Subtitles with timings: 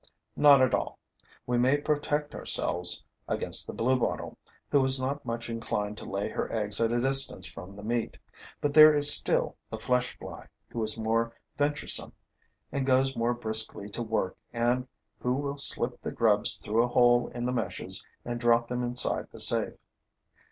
[0.35, 0.97] Not at all.
[1.45, 4.35] We may protect ourselves against the Bluebottle,
[4.71, 8.17] who is not much inclined to lay her eggs at a distance from the meat;
[8.61, 12.13] but there is still the flesh fly, who is more venturesome
[12.71, 14.87] and goes more briskly to work and
[15.19, 19.27] who will slip the grubs through a hole in the meshes and drop them inside
[19.31, 19.75] the safe.